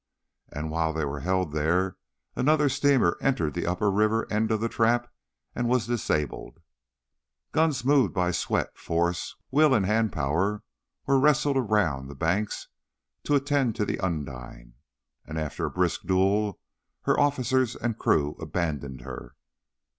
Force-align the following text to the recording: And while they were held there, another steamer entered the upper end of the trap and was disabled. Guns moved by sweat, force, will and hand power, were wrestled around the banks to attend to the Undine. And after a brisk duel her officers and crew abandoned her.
And 0.51 0.71
while 0.71 0.93
they 0.93 1.05
were 1.05 1.19
held 1.19 1.51
there, 1.51 1.95
another 2.35 2.69
steamer 2.69 3.19
entered 3.21 3.53
the 3.53 3.67
upper 3.67 4.33
end 4.33 4.49
of 4.49 4.59
the 4.59 4.67
trap 4.67 5.13
and 5.53 5.69
was 5.69 5.85
disabled. 5.85 6.59
Guns 7.51 7.85
moved 7.85 8.11
by 8.11 8.31
sweat, 8.31 8.75
force, 8.79 9.35
will 9.51 9.75
and 9.75 9.85
hand 9.85 10.11
power, 10.11 10.63
were 11.05 11.19
wrestled 11.19 11.55
around 11.55 12.07
the 12.07 12.15
banks 12.15 12.67
to 13.25 13.35
attend 13.35 13.75
to 13.75 13.85
the 13.85 13.99
Undine. 13.99 14.73
And 15.27 15.37
after 15.37 15.65
a 15.65 15.69
brisk 15.69 16.01
duel 16.07 16.59
her 17.03 17.19
officers 17.19 17.75
and 17.75 17.95
crew 17.99 18.31
abandoned 18.39 19.01
her. 19.01 19.35